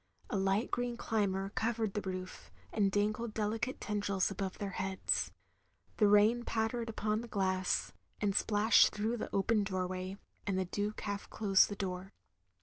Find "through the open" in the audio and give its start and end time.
8.95-9.63